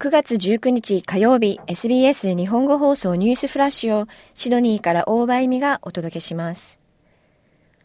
[0.00, 6.78] 9月19日火曜日 SBS 日本語放送ニュースフラッシュをシドニーから大場恵美がお届けします。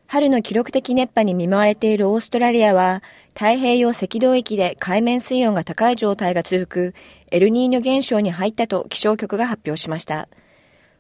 [0.06, 6.94] 春の記録的熱波に見舞われているオーストラリアは太平洋赤道域で海面水温が高い状態が続く
[7.32, 10.30] エルニーニョ現象に入ったと気象局が発表しました。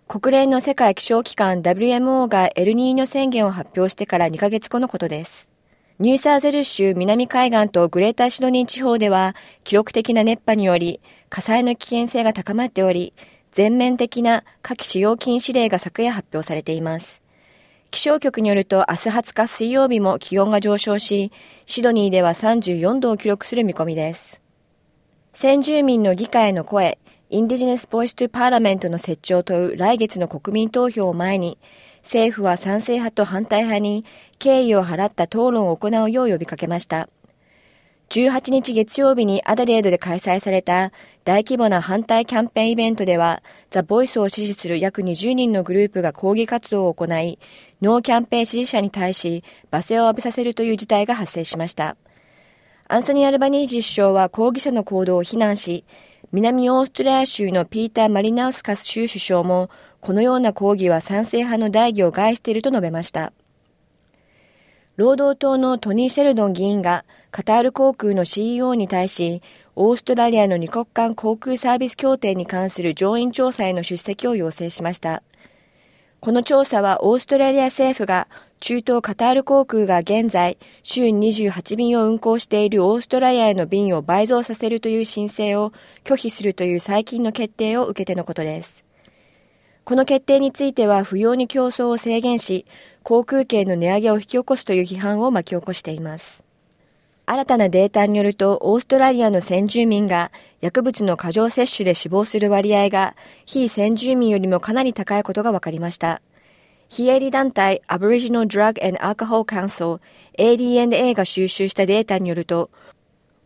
[0.07, 5.52] 国連の世界気象機関 WMO がエルニーニョ宣言を発表してから2ヶ月後のことです。
[6.03, 13.13] ニューサーゼル州南海岸とグレーターシドニー地方では記録的な熱波により火災の危険性が高まっており、
[13.53, 17.23] 全面的な火器使用禁止令が昨夜発表されています。
[17.89, 21.31] 気象局によると明日20日水曜日も気温が上昇し、
[21.65, 24.41] シドニーでは34度を記録する見込みです。
[25.31, 26.99] 先住民の議会の声、
[27.29, 31.57] インディジネス・ボイス・トゥ・パーラメントの設置を問う来月の国民投票を前に、
[32.03, 34.05] 政府は賛成派と反対派に
[34.37, 37.09] 敬意を払った討論を行うよう呼びかけました。
[38.09, 40.91] 18日月曜日にアダレードで開催された
[41.23, 47.39] 大規模な反対キャンペーンイベントでは、ザ・ボイスを支持する約20人のグループが抗議活動を行い、
[47.81, 51.97] ノーキャンペーン支持者に対し罵声を浴びさせるという事態が発生しました。
[52.87, 55.83] アンソニー・アルバニージ首相は抗議者の行動を非難し、
[56.33, 59.69] 南オーストラリア州のピーター・マリナウスカス州首相も、
[60.01, 63.33] このような抗議は賛成派の代義を害していると述べました。
[64.95, 69.43] 労働党のトニー・シェルドン議員がカタール航空の CEO に対し、
[69.75, 75.21] オーストラリアの二国間航空サービス協定に関する上院調査への出席を要請しました。
[76.19, 78.27] この調査はオーストラリア政府が
[78.63, 85.73] 中東カタール航空が現在週28便を運航しているオーストラリアへの便を倍増させるという申請を
[86.05, 88.85] 拒否するという最近の決定を受けてのことです。
[89.83, 92.65] この決定については不要に競争を制限し、
[93.03, 96.41] 航空券の値上げを引き起こすという批判を巻き起こしています。
[97.25, 100.31] 新たなデータによると、オーストラリアの先住民が
[100.61, 106.21] 薬物の過剰摂取で死亡する割合が非先住民よりもかなり高いことが分かりました。
[106.89, 109.99] 非営利団体 Aboriginal Drug and Alcohol Council
[110.37, 112.69] ADNA が収集したデータによると、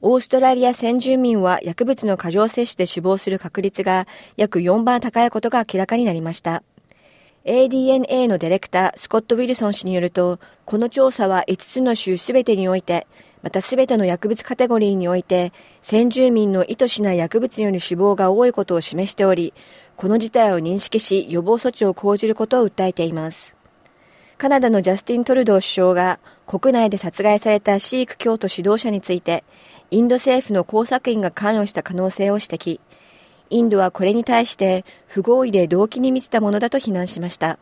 [0.02, 6.64] オーストラリア先住民は薬物の過剰摂取で死亡する確率が約4番高いことが明らかになりました。
[7.46, 13.08] ADNA のディレクター、スコット・ウィルソン氏によると、この調査は5つの州すべてにおいて、
[13.42, 19.54] またすべての薬物カテゴリーにおいて、先住民の意図しない薬物による死亡が多いことを示しており、
[19.98, 23.56] この事態を認識し、予防措置を講じることを訴えています。
[24.38, 29.44] カナダのジャスティン・トルドー首相が、国内で殺害されたシーク教徒指導者について、
[29.90, 32.80] インド政府の工作員が関与した可能性を指摘。
[33.50, 37.58] インドはこれに対して不合意で動機に満ちたものだと非難しました。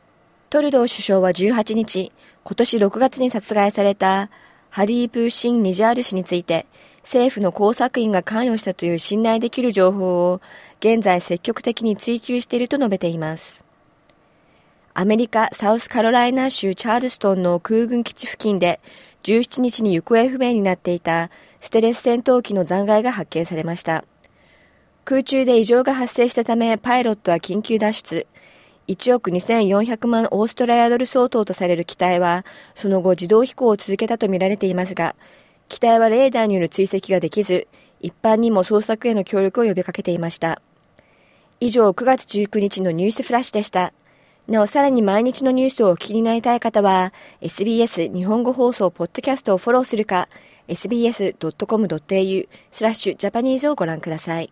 [0.50, 2.12] トルドー首相は18日、
[2.44, 4.30] 今年6月に殺害された
[4.70, 6.66] ハリープー・シン・ニジャール氏について、
[7.06, 10.42] 政府の工作員が関与したという信頼できる情報を
[10.80, 13.64] 現在積極的に追求していると述べています。
[14.94, 18.80] アメリカ・サウスカロライナ州チャールストンの空軍基地付近で
[19.24, 21.30] 17日に行方不明になっていた
[21.62, 24.04] ステレス戦闘機の残骸が発見されました。
[25.04, 28.28] 空中で異常が発生したため、パイロットは緊急脱出。
[28.88, 35.16] 1億2400万オーストラリアドル相当とされる機体は、その後自動飛行を続けたとみられていますが、
[35.70, 37.68] 機体はレーダーによる追跡ができず、
[38.00, 40.62] 一般にも捜索への協力を呼びかけていました。
[41.60, 43.94] 以上、9月19日のニュースフラッシュでした。
[44.48, 50.30] なお、さらに毎日のニュースをお聞きになりたい方は、SBS 日本語放送ポッドキャストをフォローするか、
[50.68, 54.52] sbs.com.au スラッシュジャパニーズをご覧ください。